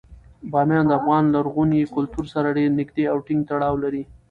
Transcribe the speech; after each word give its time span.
بامیان 0.51 0.85
د 0.87 0.91
افغان 0.99 1.23
لرغوني 1.35 1.81
کلتور 1.95 2.25
سره 2.33 2.55
ډیر 2.57 2.69
نږدې 2.79 3.03
او 3.11 3.17
ټینګ 3.25 3.41
تړاو 3.49 3.75
لري. 3.83 4.03